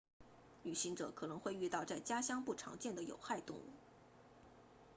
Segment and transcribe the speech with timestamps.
[0.63, 3.69] 旅行者可能会遇到在家乡不常见的有害动物